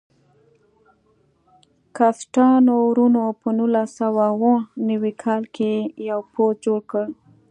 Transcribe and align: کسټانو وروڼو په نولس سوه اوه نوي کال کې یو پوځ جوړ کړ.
کسټانو 1.97 2.73
وروڼو 2.87 3.25
په 3.41 3.47
نولس 3.57 3.89
سوه 3.99 4.23
اوه 4.33 4.55
نوي 4.87 5.13
کال 5.23 5.43
کې 5.55 5.71
یو 6.09 6.19
پوځ 6.33 6.53
جوړ 6.65 6.79
کړ. 6.91 7.05